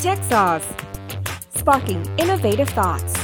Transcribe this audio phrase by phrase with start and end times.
[0.00, 0.64] Sauce
[1.56, 3.14] Sparking Innovative Thoughts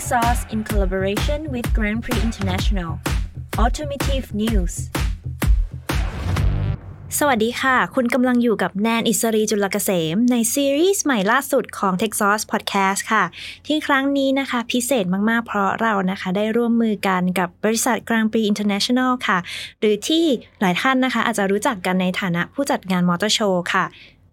[0.00, 2.98] Sauce in collaboration with Grand Prix International.
[3.56, 4.90] Automotive News.
[7.18, 13.24] สวัสดีค่ะ คุณกำลังอยู่กับแนนอิสรีจุลกเกษม ในซีรีส์ใหม่ล่าสุดของ Tech Sauce Podcast ค่ะ
[13.66, 19.38] ที่ครั้งนี้นะคะ พิเศษมากๆ เพราะเรานะคะ ได้ร่วมมือกันกับบริษัท Grand Prix International ค่ะ
[19.80, 20.24] หรือที่
[20.60, 23.84] หลายท่านนะคะ อาจจะรู้จักกันในฐานะผู้จัดงานมอเตอร์โชว์ค่ะ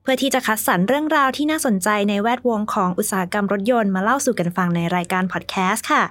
[0.04, 6.04] เพื่อที่จะคัดสรรเรื่องราวที่น่าสนใจในแวดวงของอุตสาหกรรมรถยนต์มาเล่าสู่กันฟังในรายการพอดแคสต์ค่ะ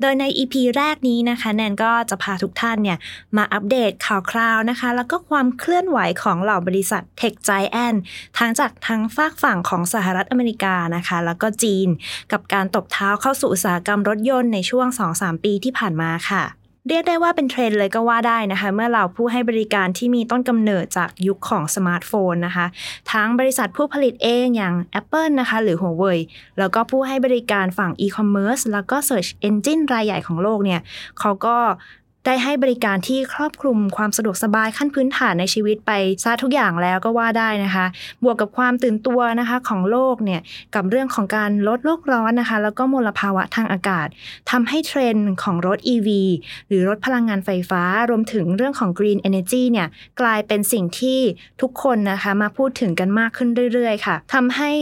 [0.00, 2.98] โดยใน EP แรกนี้นะคะแนนก็จะพาทุกท่านเนี่ย
[3.36, 7.98] มาอัปเดตข่าวคราวนะคะ แล้วก็ความเคลื่อนไหวของเหล่าบริษัท Tech Giant
[8.38, 11.88] ทั้งจากทั้งฝากฝั่งของสหรัฐอเมริกานะคะ แล้วก็จีน
[12.32, 14.86] กับการตบเท้าเข้าสู่อุตสาหกรรมรถยนต์ในช่วง
[15.16, 22.66] 2-3 ปีที่ผ่านมาค่ะ เรียกได้ว่าเป็นเทรนด์เลยก็ว่าได้นะคะ เมื่อเราผู้ให้บริการที่มีต้นกำเนิดจากยุคของสมาร์ทโฟนนะคะ
[23.12, 26.18] ทั้งบริษัทผู้ผลิตเองอย่าง Apple นะคะ หรือ Huawei
[26.58, 30.80] แล้วก็ผู้ให้บริการฝั่ง e-commerce แล้วก็ Search Engine รายใหญ่ของโลกเนี่ย
[31.20, 31.56] เขาก็
[32.26, 35.90] ได้ให้บริการที่ครอบคลุมความสะดวกสบายขั้นพื้นฐานในชีวิตไป
[36.24, 37.86] ซะทุกอย่างแล้วก็ว่าได้นะคะ
[38.24, 40.40] บวกกับความตื่นตัวนะคะของโลกเนี่ย
[40.74, 44.08] กับเรื่องของการลดโลกร้อนนะคะ แล้วก็มลภาวะทางอากาศ
[44.50, 46.08] ทำให้เทรนด์ของรถ EV
[46.68, 49.88] หรือรถพลังงานไฟฟ้า รวมถึงเรื่องของ Green Energy เนี่ย
[50.20, 51.20] กลายเป็นสิ่งที่
[51.62, 54.72] ทุกคนนะคะมาพูดถึงกันมากขึ้นเรื่อยๆ ค่ะทำให้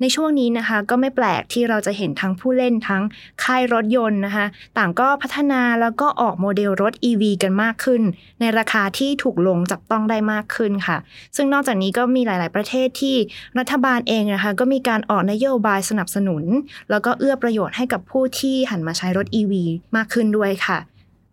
[0.00, 3.02] ในช่วงนี้นะคะ ก็ไม่แปลกที่เราจะเห็นทั้งผู้เล่นทั้ง
[3.44, 4.46] ค่ายรถยนต์นะคะ
[4.78, 8.02] ต่างก็พัฒนาแล้วก็ออกโมเดลรถถ EV กันมากขึ้น
[8.40, 10.96] ในราคาที่ถูกลงจับต้องได้มากขึ้นค่ะ
[11.36, 13.16] ซึ่งนอกจากนี้ก็มีหลาย ๆ ประเทศที่
[13.58, 16.42] รัฐบาลเองนะคะก็มีการออกนโยบายสนับสนุน
[16.90, 19.52] แล้วก็เอื้อประโยชน์ให้กับผู้ที่หันมาใช้รถ EV
[19.96, 20.78] มากขึ้นด้วยค่ะ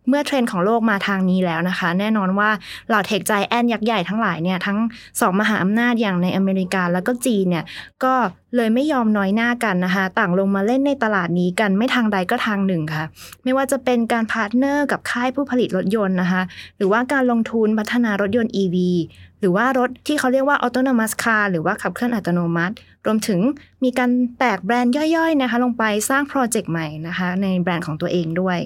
[0.08, 2.50] เมื่อเทรนด์ของโลกมาทางนี้แล้วนะคะ แน่นอนว่า
[2.88, 4.78] เหล่าเทคใจแอนยักษ์ใหญ่ทั้งหลายเนี่ยทั้ง
[5.20, 7.64] สองมหาอำนาจอย่างในอเมริกาแล้วก็จีนเนี่ย
[8.04, 8.14] ก็
[8.56, 13.04] เลยไม่ยอมน้อยหน้ากันนะคะ ต่างลงมาเล่นในตลาดนี้กันไม่ทางใดก็ทางหนึ่งค่ะ
[13.44, 16.42] ไม่ว่าจะเป็นการ partner กับค่ายผู้ผลิตรถยนต์นะคะ
[16.76, 18.76] หรือว่าการลงทุนพัฒนารถยนต์ EV
[19.40, 22.74] หรือว่ารถที่เขาเรียกว่า autonomous car หรือว่าขับเคลื่อนอัตโนมัติ
[23.06, 23.40] รวมถึง
[23.84, 28.58] มีการแตกแบรนด์ย่อยๆนะคะ ลงไปสร้าง project ใหม่นะคะ ในแบรนด์ของตัวเองด้วย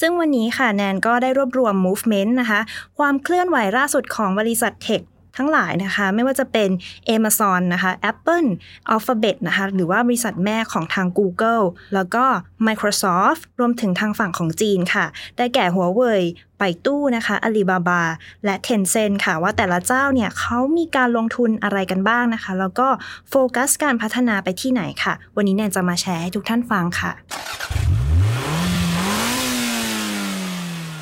[0.00, 2.60] ซึ่งวันนี้ค่ะแนนก็ได้รวบรวม movement นะคะ
[2.98, 5.02] ความเคลื่อนไหวล่าสุดของบริษัท tech
[5.38, 6.70] ทั้งหลายนะคะ ไม่ว่าจะเป็น
[7.16, 8.48] Amazon นะคะ Apple
[8.94, 11.64] Alphabet นะคะหรือว่าบริษัทแม่ของทาง Google
[11.94, 12.24] แล้วก็
[12.66, 15.04] Microsoft รวมถึงทางฝั่งของจีนค่ะ
[15.36, 16.22] ได้แก่หัวเว่ย
[16.58, 18.00] ไปตู้นะคะ Alibaba
[18.44, 22.88] และ Tencent ค่ะ ว่าแต่ละเจ้าเนี่ยเขามีการลงทุนอะไรกันบ้างนะคะ แล้วก็
[23.30, 27.12] โฟกัสการพัฒนาไปที่ไหนค่ะ วันนี้แนนจะมาแชร์ให้ทุกท่านฟังค่ะ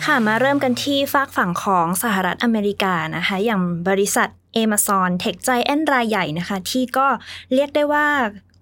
[0.06, 4.28] ค่ะมาเริ่มกันที่ฝากฝั่งของสหรัฐอเมริกานะคะอย่างบริษัท
[4.62, 7.06] Amazon Tech Giant รายใหญ่นะคะ ที่ก็
[7.54, 8.06] เรียกได้ว่า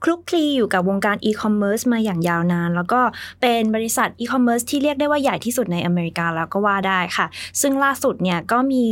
[0.05, 3.01] คลุกคลีอยู่กับวงการอีคอมเมิร์ซมาอย่างยาวนาน แล้วก็
[3.41, 7.27] เป็นบริษัทอีคอมเมิร์ซที่เรียกได้ว่าใหญ่ที่สุดในอเมริกาแล้วก็ว่าได้ค่ะ
[7.61, 8.85] ซึ่งล่าสุดเนี่ยก็มี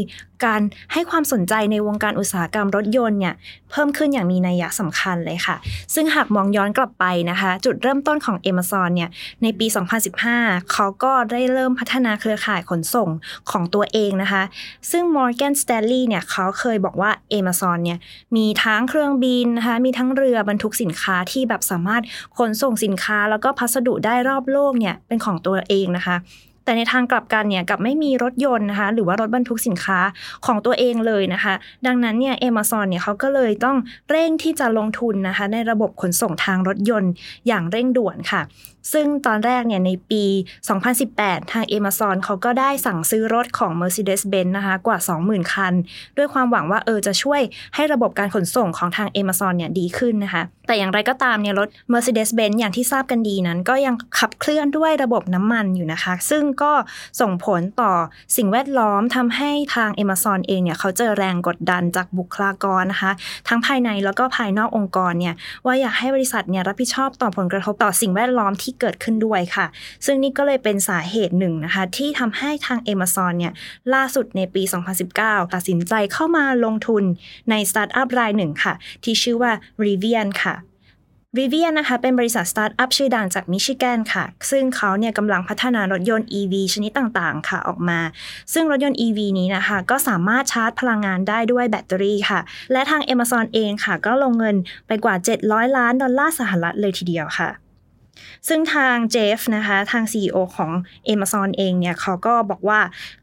[0.44, 0.60] การ
[0.92, 3.34] ให้ความสนใจในวงการอุตสาหกรรมรถยนต์เนี่ย
[3.70, 5.56] เพิ่มขึ้นอย่างมีนัยสำคัญเลยค่ะ
[5.94, 9.10] ซึ่งหากมองย้อนกลับไปนะคะ จุดเริ่มต้นของ Amazon เนี่ย
[9.42, 9.66] ในปี
[10.19, 13.08] 2015 เขาก็ได้เริ่มพัฒนาเครือข่ายขนส่ง
[13.50, 14.42] ของตัวเองนะคะ
[14.91, 17.98] ซึ่ง Morgan Stanley เนี่ยเขาเคยบอกว่า Amazon เนี่ย
[18.36, 22.03] มีทั้งเครื่องบินนะคะมีทั้งเรือบรรทุกสินค้าที่แบบสามารถ
[22.38, 26.16] ขนส่งสินค้า แล้วก็พัสดุได้รอบโลกเนี่ยเป็นของตัวเองนะคะ
[26.66, 29.99] แต่ในทางกลับกันเนี่ยกับไม่มีรถยนต์นะคะหรือว่ารถบรรทุกสินค้า
[30.47, 31.54] ของตัวเองเลยนะคะ
[31.87, 33.77] ดังนั้นเนี่ยเอเมซอนเนี่ยเขาก็เลยต้อง
[34.10, 37.12] เร่งที่จะลงทุนนะคะในระบบขนส่งทางรถยนต์
[37.47, 38.43] อย่างเร่งด่วนค่ะ
[38.92, 40.24] ซึ่งตอนแรกเนี่ยในปี
[40.88, 45.74] 2018 ทาง Amazon เขาก็ได้สั่งซื้อรถของ Mercedes-Benz นะคะกว่า 20,000 คัน
[46.16, 47.41] ด้วยความหวังว่าเออจะช่วย
[47.74, 56.72] ให้ระบบการขนส่งของทาง Amazon เนี่ยดีขึ้นนะคะ แต่อย่างไรก็ตามเนี่ยรถ Mercedes-Benz อย่างที่ทราบกันดีนั้น ก็ยังขับเคลื่อนด้วยระบบน้ำมันอยู่นะคะ ซึ่งก็
[57.21, 57.92] ส่งผลต่อ
[58.36, 63.12] สิ่งแวดล้อมทำให้ทาง Amazon เองเนี่ยเขาเจอแรงกดดันจากบุคลากรนะคะ
[63.48, 65.34] ทั้งภายในแล้วก็ภายนอกองค์กรเนี่ย
[65.66, 69.67] ว่าอยากให้บริษัทเนี่ยรับผิดชอบต่อผลกระทบต่อสิ่งแวดล้อมที่เกิดขึ้นด้วยค่ะ
[70.07, 73.53] ซึ่งนี่ก็เลยเป็นสาเหตุหนึ่งนะคะ ที่ทำให้ทาง Amazon เนี่ย
[73.95, 74.63] ล่าสุดในปี
[75.09, 77.05] 2019 ตัดสินใจเข้ามาลงทุน
[77.51, 78.75] ในสตาร์ทอัพรายหนึ่งค่ะ
[79.05, 79.53] ที่ชื่อว่า
[79.84, 80.57] Rivian ค่ะ
[81.39, 88.01] Rivian นะคะเป็นบริษัทสตาร์ทอัพชื่อดังจากมิชิแกนค่ะ ซึ่งเขาเนี่ยกำลังพัฒนารถยนต์ EV ชนิดต่างๆ ค่ะออกมา
[88.53, 92.41] ซึ่งรถยนต์ EV นี้นะคะ ก็สามารถชาร์จพลังงานได้ด้วยแบตเตอรี่ค่ะ
[92.73, 94.57] และทาง Amazon เองค่ะ ก็ลงเงิน
[94.87, 95.15] ไปกว่า
[95.47, 97.51] 700 ล้านดอลลาร์สหรัฐเลยทีเดียวค่ะ
[98.49, 100.71] ซึ่งทาง Jeff นะคะทาง CEO ของ
[101.15, 102.81] Amazon เองเนี่ยเขาก็บอกว่า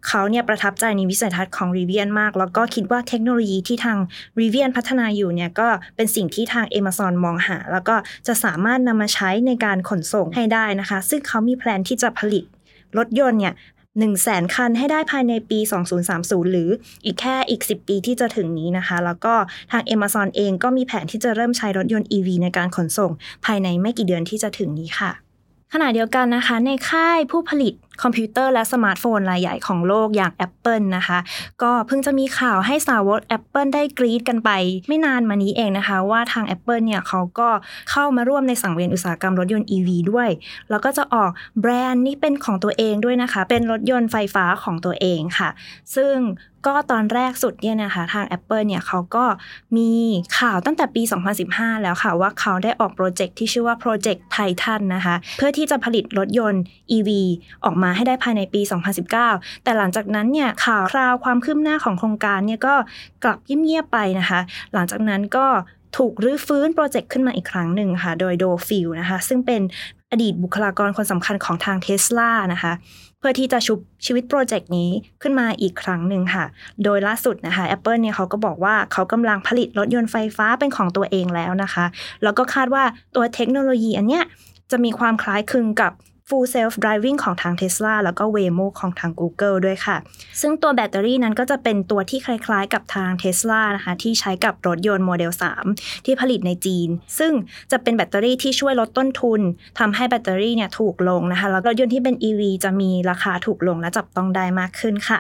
[0.08, 3.98] เขาเนี่ยประทับใจในวิสัยทัศน์ของ Rivian มาก แล้วก็คิดว่าเทคโนโลยีที่ทาง
[4.40, 7.96] Rivian พัฒนาอยู่เนี่ยก็เป็นสิ่งที่ทาง Amazon มองหา แล้วก็
[8.28, 12.44] จะสามารถนำมาใช้ในการขนส่งให้ได้นะคะ ซึ่งเขามีแพลนที่จะผลิต
[12.98, 13.54] รถยนต์เนี่ย
[13.96, 15.60] 1 0 0 0 0แสนคันให้ได้ภายในปี
[16.06, 16.70] 2030 หรือ
[17.06, 19.34] อีกแค่อีก 10 ปีที่จะถึงนี้นะคะ แล้วก็
[19.72, 23.12] ทาง Amazon เองก็มีแผนที่จะเริ่มใช้รถยนต์ EV ในการขนส่ง
[23.46, 25.12] ภายในไม่กี่เดือนที่จะถึงนี้ค่ะ
[25.74, 31.20] ขณะเดียวกันนะคะในค่ายผู้ผลิต คอมพิวเตอร์และสมาร์ทโฟนรายใหญ่ของโลกอย่าง Apple นะคะ
[31.64, 34.50] ก็เพิ่งจะมีข่าวให้สาวก Apple ได้กรีดกันไป
[34.88, 37.50] ไม่นานมานี้เองนะคะ ว่าทาง Apple เนี่ยเขาก็
[37.92, 40.30] เข้ามาร่วมในสังเวียนอุตสาหกรรมรถยนต์ EV ด้วย
[40.70, 41.32] แล้วก็จะออก
[41.62, 45.50] แบรนด์นี่เป็นของตัวเองด้วยนะคะ เป็นรถยนต์ไฟฟ้าของตัวเองค่ะ
[45.96, 46.16] ซึ่ง
[46.70, 49.26] ก็ตอนแรกสุดเนี่ยนะคะทาง Apple เนี่ยเขาก็
[49.78, 49.90] มี
[50.40, 51.02] ข่าวตั้งแต่ปี
[51.44, 56.62] 2015 แล้วค่ะ ว่าเขาได้ออก project ที่ชื่อว่า Project Titan นะคะ เพื่อที่จะผลิตรถยนต์
[56.96, 57.10] EV
[57.66, 58.62] ออกมาให้ได้ภายในปี
[59.14, 62.76] 2019 แต่หลังจากนั้นเนี่ยข่าวคราวความคืบหน้าของโครงการเนี่ยก็
[63.24, 64.40] กลับเงียบๆไปนะคะ
[64.74, 65.48] หลังจากนั้นก็
[65.98, 69.62] ถูกรื้อฟื้น project ขึ้นมาอีกครั้งหนึ่งค่ะ โดย Doug Field นะคะ ซึ่งเป็น
[70.12, 72.74] อดีตบุคลากรคนสำคัญของทางเทสลานะคะ
[73.20, 74.90] เพื่อที่จะชุบชีวิต project นี้
[75.22, 76.46] ขึ้นมาอีกครั้งหนึ่งค่ะ
[76.84, 81.86] โดยล่าสุดนะคะ Apple เนี่ยเขาก็บอกว่าเขากำลังผลิตรถยนต์ไฟฟ้าเป็นของตัวเองแล้วนะคะ
[82.24, 82.84] แล้วก็คาดว่า
[83.16, 84.24] ตัวเทคโนโลยีอันเนี้ย
[84.72, 85.92] จะมีความคล้ายคลึงกับ
[86.28, 89.98] Full Self Driving ของทาง Tesla แล้วก็ Waymo ของทาง Google ด้วยค่ะ
[90.42, 95.32] ซึ่งตัวแบตเตอรี่นั้นก็จะเป็นตัวที่คล้ายๆ กับทาง Tesla นะคะที่ใช้กับรถยนต์โมเดล
[95.68, 96.90] 3 ที่ผลิตในจีน
[97.20, 97.34] ซึ่ง
[97.72, 99.42] จะเป็นแบตเตอรี่ที่ช่วยลดต้นทุน
[99.80, 105.20] ทำให้แบตเตอรี่เนี่ยถูกลงนะคะ แล้วรถยนต์ที่เป็น EV จะมีราคาถูกลงและจับต้องได้มากขึ้นค่ะ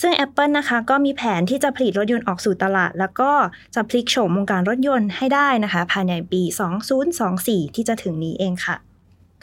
[0.00, 3.30] ซึ่ง Apple นะคะก็มีแผนที่จะผลิตรถยนต์ออกสู่ตลาด แล้วก็
[3.74, 6.42] จะพลิกโฉมวงการรถยนต์ให้ได้นะคะ ภายในปี
[7.08, 8.76] 2024 ที่จะถึงนี้เองค่ะ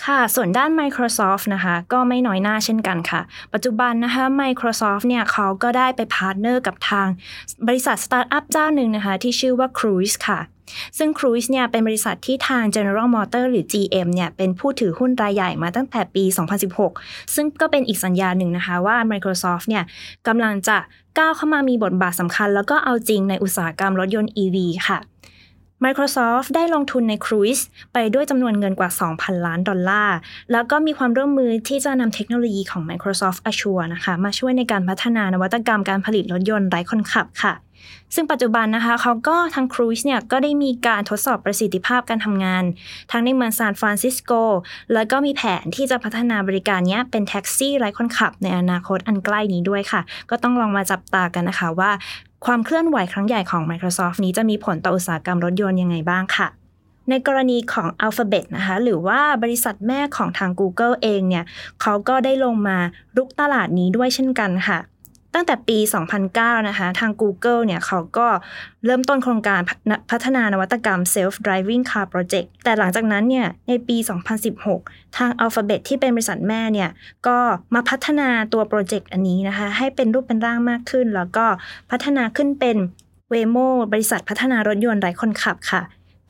[0.05, 3.21] ค่ะ ส่วนด้าน Microsoft นะคะ ก็ไม่น้อยหน้าเช่นกันค่ะ
[3.53, 7.07] ปัจจุบันนะคะ Microsoft เนี่ยเขาก็ได้ไป partner กับทาง
[7.67, 10.39] บริษัทสตาร์ทอัพเจ้าหนึ่งนะคะ ที่ชื่อว่า Cruise ค่ะ
[10.97, 16.23] ซึ่ง Cruise เนี่ยเป็นบริษัทที่ทาง General Motors หรือ GM เนี่ยเป็นผู้ถือหุ้นรายใหญ่มาตั้งแต่ปี
[16.79, 19.83] 2016 ซึ่งก็เป็นอีกสัญญาหนึ่งนะคะว่า Microsoft เนี่ย
[20.27, 20.77] กำลังจะ
[21.17, 24.57] ก้าวเข้ามามีบทบาทสำคัญ แล้วก็เอาจริงในอุตสาหกรรมรถยนต์ EV
[24.87, 24.99] ค่ะ
[25.85, 27.63] Microsoft ได้ลงทุนใน Cruise
[27.93, 30.17] ไปด้วยจำนวนเงินกว่า 2,000 ล้านดอลลาร์
[30.51, 37.53] แล้วก็มีความร่วมมือที่จะนำเทคโนโลยีของ Microsoft Azure นะคะ มาช่วยในการพัฒนานวัตกรรมการผลิตรถยนต์ไร้คนขับค่ะ
[38.15, 42.63] ซึ่งปัจจุบันนะคะเขาก็ทาง Cruise เนี่ยก็ได้มีการทดสอบประสิทธิภาพการทำงาน
[43.11, 44.31] ทั้งในเมืองซานฟรานซิสโก
[44.93, 51.91] แล้วก็มีแผนที่จะพัฒนาบริการนี้เป็นแท็กซี่ไร้คนขับในอนาคตอันใกล้นี้ด้วยค่ะ ก็ต้องลองมาจับตากันนะคะว่า
[52.45, 56.47] ความเคลื่อนไหวครั้งใหญ่ของ Microsoft นี้จะมีผลต่ออุตสาหกรรมรถยนต์ยังไงบ้างค่ะ
[57.09, 61.45] ในกรณีของ Alphabet นะคะหรือว่าบริษัทแม่ของทาง Google เองเนี่ย
[61.81, 62.77] เขาก็ได้ลงมา
[63.17, 64.79] รุกตลาดนี้ด้วยเช่นกันค่ะ
[65.37, 65.77] ตั้งแต่ปี
[66.23, 68.27] 2009 นะคะ ทาง Google เนี่ยเขาก็
[68.85, 69.61] เริ่มต้นโครงการ
[70.11, 73.97] พัฒนานวัตกรรม Self Driving Car Project แต่หลังจากนั้นเนี่ยในปี
[74.57, 76.89] 2016 ทาง Alphabet ที่เป็นบริษัทแม่เนี่ย
[77.27, 77.37] ก็
[77.75, 81.45] มาพัฒนาตัวโปรเจกต์อันนี้นะคะ ให้เป็นรูปเป็นร่างมากขึ้น แล้วก็
[81.91, 82.77] พัฒนาขึ้นเป็น
[83.33, 85.81] Waymo บริษัทพัฒนารถยนต์ไร้คนขับค่ะ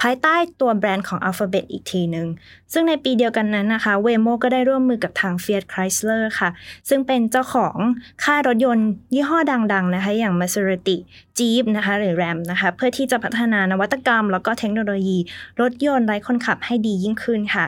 [0.02, 2.28] ภายใต้ตัวแบรนด์ของ Alphabet อีกทีหนึ่ง
[2.74, 6.50] ซึ่งในปีเดียวกันนั้นนะคะ Waymo ก็ได้ร่วมมือกับทาง Fiat Chrysler ค่ะ
[6.90, 7.78] ซึ่งเป็นเจ้าของ
[8.24, 9.40] ค่ายรถยนต์ยี่ห้อ
[9.74, 10.98] ดังๆนะคะอย่าง Maserati
[11.38, 15.18] Jeep นะคะหรือ Ram นะคะเพื่อที่จะพัฒนานวัตกรรม แล้วก็เทคโนโลยี
[15.62, 17.66] รถยนต์ไร้คนขับให้ดียิ่งขึ้นค่ะ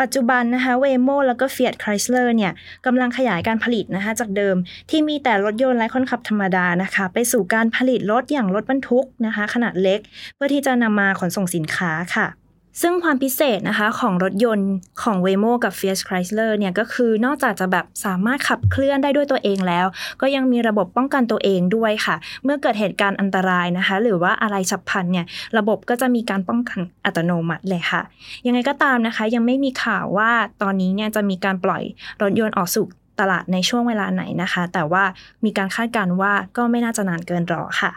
[0.00, 2.52] ปัจจุบันนะคะเวโมแล้วก็เฟียดคริสเลอร์เนี่ย
[2.86, 4.56] กำลังขยายการผลิตนะคะจากเดิม
[4.90, 10.00] ที่มีแต่รถยนต์ไร้คนขับธรรมดานะคะ ไปสู่การผลิตรถอย่างรถบรรทุกนะคะ ขนาดเล็ก
[10.34, 12.37] เพื่อที่จะนำมาขนส่งสินค้าค่ะ
[12.82, 19.86] ซึ่งความพิเศษนะคะของรถยนต์ของ Waymo กับ Fiat Chrysler เนี่ยก็คือนอกจากจะแบบสามารถขับเคลื่อนได้ด้วยตัวเองแล้ว
[20.20, 25.26] ก็ยังมีระบบป้องกันตัวเองด้วยค่ะ เมื่อเกิดเหตุการณ์อันตรายนะคะ หรือว่าอะไรฉับพลันเนี่ย
[25.58, 28.02] ระบบก็จะมีการป้องกันอัตโนมัติเลยค่ะ
[28.46, 30.30] ยังไงก็ตามนะคะ ยังไม่มีข่าวว่า
[30.62, 31.82] ตอนนี้เนี่ยจะมีการปล่อย
[32.22, 32.86] รถยนต์ออกสู่
[33.20, 35.04] ตลาดในช่วงเวลาไหนนะคะ แต่ว่า
[35.44, 37.92] มีการคาดการณ์ว่าก็ไม่น่าจะนานเกินรอค่ะ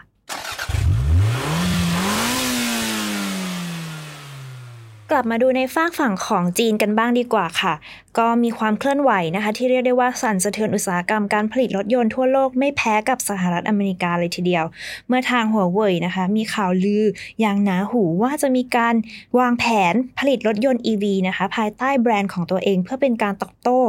[5.14, 7.74] กลับมาดูในฝากฝั่งของจีนกันบ้างดีกว่าค่ะ
[8.18, 14.64] ก็มีความเคลื่อนไหวนะคะ ที่เรียกได้ว่าสั่นสะเทือนอุตสาหกรรมการผลิตรถยนต์ทั่วโลกไม่แพ้กับสหรัฐอเมริกาเลยทีเดียว
[15.08, 17.04] เมื่อทางหัวเว่ยนะคะ มีข่าวลือ
[17.40, 18.94] อย่างหนาหูว่าจะมีการ
[19.38, 23.80] วางแผนผลิตรถยนต์ EV นะคะ ภายใต้แบรนด์ของตัวเอง เพื่อเป็นการตอบโต้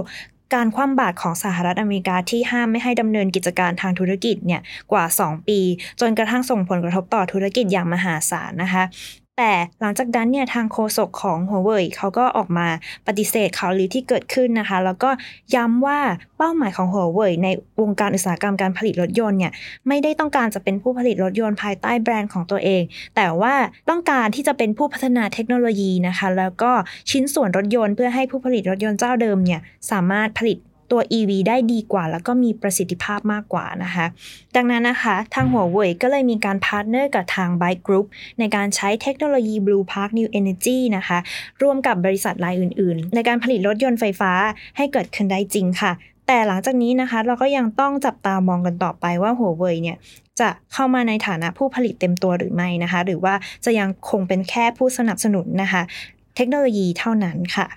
[0.53, 4.61] การคว่ำบาตรของสหรัฐอเมริกาที่ห้ามไม่ให้ดำเนินกิจการทางธุรกิจเนี่ย
[4.91, 5.59] กว่า 2 ปี
[6.01, 8.83] จนกระทั่งส่งผลกระทบต่อธุรกิจอย่างมหาศาลนะคะ
[9.39, 12.67] แต่หลังจากนั้นเนี่ยทางโฆษกของ Huawei เขาก็ออกมา
[13.07, 15.09] ปฏิเสธข่าวลือที่เกิดขึ้นนะคะ แล้วก็
[15.55, 15.99] ย้ำว่า
[16.37, 17.47] เป้าหมายของ Huawei ใน
[17.81, 19.51] วงการอุตสาหกรรมการผลิตรถยนต์เนี่ย
[19.87, 22.83] ไม่ได้ต้องการจะเป็นผู้ผลิตรถยนต์ภายใต้แบรนด์ของตัวเอง
[23.15, 23.53] แต่ว่า
[23.89, 26.71] ต้องการที่จะเป็นผู้พัฒนาเทคโนโลยีนะคะ แล้วก็
[27.11, 29.61] ชิ้นส่วนรถยนต์เพื่อให้ผู้ผลิตรถยนต์เจ้าเดิมเนี่ย
[29.91, 30.57] สามารถผลิต
[30.93, 34.05] ตัว EV ได้ดีกว่า แล้วก็มีประสิทธิภาพมากกว่านะคะ
[34.55, 38.05] ดังนั้นนะคะ ทางหัวเว่ยก็เลยมีการ partner กับทาง BAIC Group
[38.39, 41.17] ในการใช้เทคโนโลยี BluePark New Energy นะคะ
[41.61, 44.31] ร่วมกับบริษัทรายอื่น ๆ ในการผลิตรถยนต์ไฟฟ้า
[44.77, 45.91] ให้เกิดขึ้นได้จริงค่ะ
[46.27, 49.97] แต่หลังจากนี้นะคะ เราก็ยังต้องจับตามองกันต่อไปว่าหัวเว่ยเนี่ย
[50.39, 53.33] จะเข้ามาในฐานะผู้ผลิตเต็มตัวหรือไม่นะคะ หรือว่า
[53.65, 55.81] จะยังคงเป็นแค่ผู้สนับสนุนนะคะ
[56.35, 57.67] เทคโนโลยีเท่านั้นค่ะ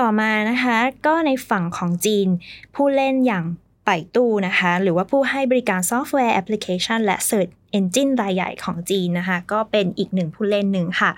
[0.00, 2.28] ต่อมานะคะก็ในฝั่งของจีน
[2.74, 3.44] ผู้เล่นอย่าง
[3.84, 11.10] ไป่ตู้นะคะ หรือว่าผู้ให้บริการซอฟต์แวร์แอปพลิเคชัน และ Search Engine รายใหญ่ของจีนนะคะ ก็เป็นอีกหนึ่งผู้เล่นหนึ่งค่ะ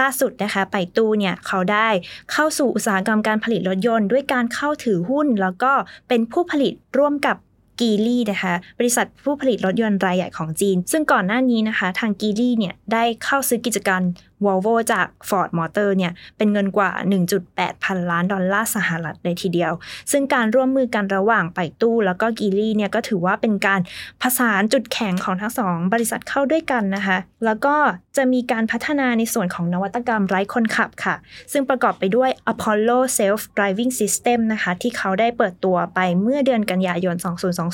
[0.00, 1.88] ล่าสุดนะคะ ไป่ตู้เนี่ยเขาได้
[2.32, 5.72] เข้าสู่อุตสาหกรรมการผลิตรถยนต์ ด้วยการเข้าถือหุ้น แล้วก็
[6.08, 7.36] เป็นผู้ผลิตร่วมกับ
[7.80, 14.02] Geely นะคะ บริษัทผู้ผลิตรถยนต์รายใหญ่ของจีน ซึ่งก่อนหน้านี้นะคะ ทาง Geely เนี่ยได้เข้าซื้อกิจการ
[14.44, 16.90] Volvo จาก Ford Motor เนี่ยเป็นเงินกว่า
[17.38, 19.72] 1.8 พันล้านดอลลาร์สหรัฐเลยทีเดียว
[20.12, 23.80] ซึ่งการร่วมมือกันระหว่างไปตู้ แล้วก็กีลี่เนี่ยก็ถือว่าเป็นการ
[24.22, 27.76] ผสานจุดแข็งของทั้งสองบริษัทเข้าด้วยกันนะคะ แล้วก็
[28.16, 31.14] จะมีการพัฒนาในส่วนของนวัตกรรมไร้คนขับค่ะ
[31.52, 37.16] ซึ่งประกอบไปด้วย Apollo Self Driving System นะคะ ที่เขาได้เปิดตัวไปเมื่อเดือนกันยายน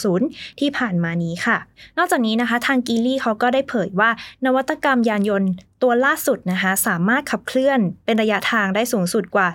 [0.01, 1.57] 2020 ที่ผ่านมานี้ค่ะ
[1.99, 4.11] นอกจากนี้นะคะ ทางกีลี่เขาก็ได้เผยว่า
[4.47, 5.51] นวัตกรรมยานยนต์
[5.83, 9.49] ตัวล่าสุดนะคะ สามารถขับเคลื่อนเป็นระยะทางได้สูงสุดกว่า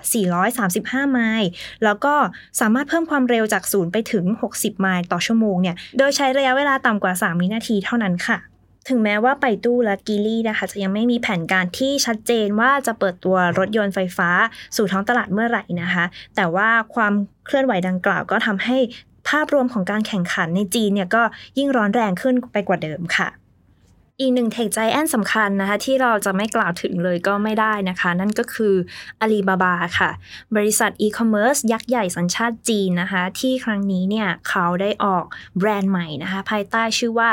[0.52, 1.48] 435 ไมล์
[1.84, 2.14] แล้วก็
[2.60, 8.38] สามารถเพิ่มความเร็วจากศูนย์ไปถึง 60 ไมล์ต่อชั่วโมงเนี่ย โดยใช้ระยะเวลาต่ำกว่า 3 วินาทีเท่านั้นค่ะ
[8.88, 14.30] ถึงแม้ว่าไปตู้และกีลี่นะคะ จะยังไม่มีแผนการที่ชัดเจนว่าจะเปิดตัวรถยนต์ไฟฟ้า
[14.76, 16.04] สู่ท้องตลาดเมื่อไหร่นะคะ
[16.36, 17.12] แต่ว่าความ
[17.46, 18.76] เคลื่อนไหวดังกล่าวก็ทำให้
[19.28, 21.22] ภาพรวมของการแข่งขันในจีนเนี่ยก็
[21.58, 23.28] ยิ่งร้อนแรงขึ้นไปกว่าเดิมค่ะ
[24.20, 28.74] อีกหนึ่งเทคใจแอนสำคัญนะคะที่เราจะไม่กล่าวถึงเลยก็ไม่ได้นะคะ นั่นก็คือ
[29.20, 30.10] อาลีบาบาค่ะ
[30.56, 35.24] บริษัทอีคอมเมิร์ซยักษ์ใหญ่สัญชาติจีนนะคะ ที่ครั้งนี้เนี่ยเขาได้ออก
[35.58, 37.30] แบรนด์ใหม่นะคะ ภายใต้ชื่อว่า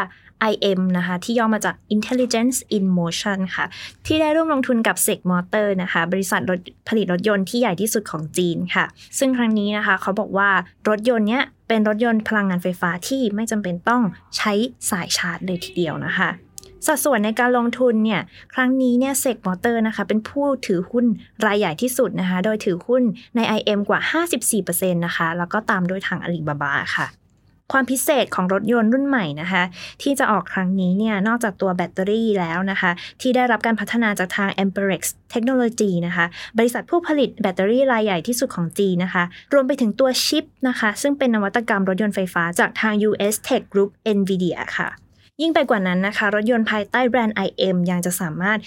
[0.52, 3.66] IM นะคะ ที่ย่อมาจาก Intelligence in Motion ค่ะ
[4.06, 8.86] ที่ได้ร่วมลงทุนกับ s e g Motor นะคะ บริษัทรถผลิตรถยนต์ที่ใหญ่ที่สุดของจีนค่ะ
[9.20, 10.50] ซึ่งครั้งนี้นะคะ เขาบอกว่า
[10.90, 14.02] รถยนต์เนี้ยเป็นรถยนต์พลังงานไฟฟ้าที่ไม่จำเป็นต้อง
[14.38, 14.54] ใช้
[14.90, 16.30] สายชาร์จเลยทีเดียวนะคะ
[16.88, 18.22] สัดส่วนในการลงทุนเนี่ย
[18.54, 21.06] ครั้งนี้เนี่ยเซกมอเตอร์นะคะเป็นผู้ถือหุ้น
[21.46, 23.04] รายใหญ่ที่สุดนะคะโดยถือหุ้น
[23.36, 24.00] ใน IM กว่า
[24.52, 27.08] 54%นะคะแล้วก็ตามด้วยทางอาลีบาบาค่ะ
[27.72, 29.64] ความพิเศษของรถยนต์รุ่นใหม่นะคะ
[30.02, 35.02] ที่จะออกครั้งนี้เนี่ยนอกจากตัวแบตเตอรี่แล้วนะคะ ที่ได้รับการพัฒนาจากทาง Amperex
[35.34, 36.26] Technology นะคะ
[36.58, 39.24] บริษัทผู้ผลิตแบตเตอรี่รายใหญ่ที่สุดของจีนนะคะ
[39.54, 44.90] รวมไปถึงตัวชิปนะคะ ซึ่งเป็นนวัตกรรมรถยนต์ไฟฟ้าจากทาง US Tech Group NVIDIA ค่ะ
[45.42, 48.60] ยิ่งไปกว่านั้นนะคะ รถยนต์ภายใต้แบรนด์ IM ยังจะสามารถ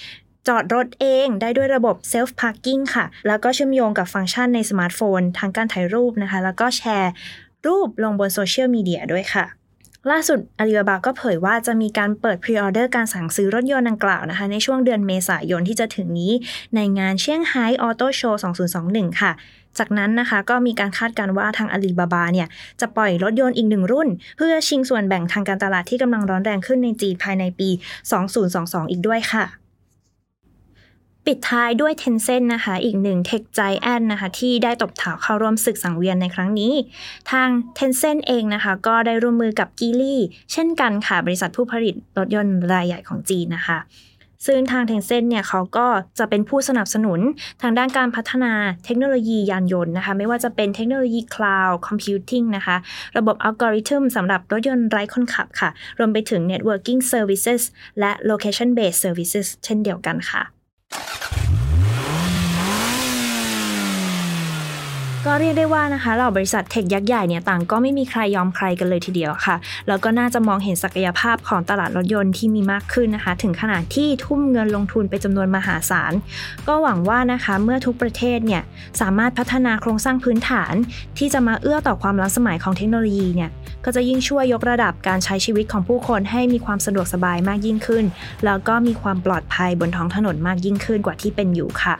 [0.48, 7.12] จอดรถเองได้ด้วยระบบ Self Parking ค่ะ แล้วก็เชื่อมโยงกับฟังก์ชันในสมาร์ทโฟน ทั้งการถ่ายรูปนะคะ แล้วก็แชร์
[7.66, 9.44] รูปลงบนโซเชียลมีเดียด้วยค่ะ
[10.10, 16.32] ล่าสุดอาลีบาบาก็เผยว่าจะมีการเปิด pre-order การสั่งซื้อรถยนต์ดังกล่าวนะคะ ในช่วงเดือนเมษายนที่จะถึงนี้
[16.74, 18.40] ในงาน Shanghai Auto Show
[18.78, 19.32] 2021 ค่ะ
[19.78, 22.48] จากนั้นนะคะก็มีการคาดการณ์ว่าทางอาลีบาบาเนี่ย
[22.80, 27.68] จะปล่อยรถยนต์อีกหนึ่งรุ่น เพื่อชิงส่วนแบ่งทางการตลาดที่กำลังร้อนแรงขึ้นในจีนภายในปี
[28.30, 29.44] 2022 อีกด้วยค่ะ
[31.26, 36.72] ปิดท้ายด้วย Tencent นะคะ อีกหนึ่ง tech giant นะคะ ที่ได้ตบเท้าเข้าร่วมศึกสังเวียนในครั้งนี้
[37.30, 40.20] ทาง Tencent เองนะคะ ก็ได้ร่วมมือกับ Geely
[40.52, 43.78] เช่นกันค่ะ บริษัทผู้ผลิตรถยนต์รายใหญ่ของจีนนะคะ
[44.46, 45.86] ซึ่งทาง Tencent เนี่ยเขาก็
[46.18, 47.20] จะเป็นผู้สนับสนุน
[47.62, 48.52] ทางด้านการพัฒนา
[48.84, 52.76] เทคโนโลยียานยนต์นะคะ ไม่ว่าจะเป็นเทคโนโลยี cloud computing นะคะ
[53.18, 57.62] ระบบอัลกอริทึมสำหรับรถยนต์ไร้คนขับค่ะ รวมไปถึง Networking Services
[58.00, 60.57] และ Location Based Services เช่นเดียวกันค่ะ
[65.30, 69.56] ก็เรียกได้ว่านะคะเหล่าบริษัทเทคยักษ์ใหญ่เนี่ยต่างก็ไม่มีใครยอมใครกันเลยทีเดียวค่ะ
[69.88, 76.12] แล้วก็น่าจะมองเห็นศักยภาพของตลาดรถยนต์ที่มีมากขึ้นนะคะ ถึงขนาดที่ทุ่มเงินลงทุนไปจำนวนมหาศาล
[76.68, 78.62] ก็หวังว่านะคะเมื่อทุกประเทศเนี่ย
[79.00, 80.74] สามารถพัฒนาโครงสร้างพื้นฐาน
[81.18, 83.50] ที่จะมาเอื้อต่อความล้าสมัยของเทคโนโลยีเนี่ย
[83.84, 88.04] ก็จะยิ่งช่วยยกระดับการใช้ชีวิตของผู้คนให้มีความสะดวกสบายมากยิ่งขึ้น
[88.44, 91.96] แล้วก็มีความปลอดภัยบนท้องถนนมากยิ่งขึ้นกว่าที่เป็นอยู่ค่ะ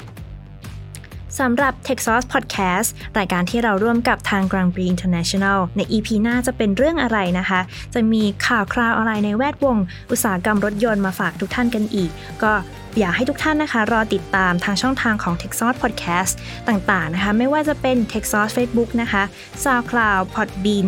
[1.41, 7.61] สำหรับ Tech Sauce Podcast รายการที่เราร่วมกับทาง Grand Prix International ใน EP หน้าจะเป็นเรื่องอะไรนะคะ
[7.95, 9.77] จะมีข่าวคราวอะไรในแวดวง
[10.11, 12.11] อุตสาหกรรมรถยนต์มาฝากทุกท่านกันอีก
[12.43, 12.53] ก็
[12.99, 16.33] อยากให้ทุกท่านนะคะ รอติดตามทางช่องทางของ Texas Podcast
[16.69, 19.23] ต่างๆนะคะ ไม่ว่าจะเป็น Texas Facebook นะคะ
[19.65, 20.87] SoundCloud Podbean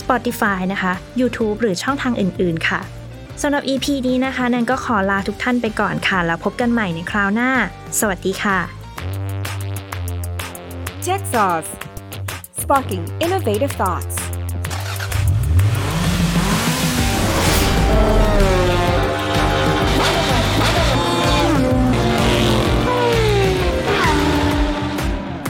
[0.00, 2.80] Spotify นะคะ YouTube หรือช่องทางอื่น ๆ ค่ะ
[3.42, 7.50] สำหรับ EP นี้นะคะแนนก็ขอลาทุกท่านไปก่อนค่ะ แล้วพบกันใหม่ในคราวหน้า
[7.98, 8.83] สวัสดีค่ะ
[11.04, 11.20] Tech
[12.56, 14.16] sparking innovative thoughts.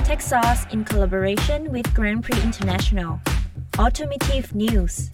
[0.04, 3.20] Texas in collaboration with Grand Prix International.
[3.78, 5.12] Automotive News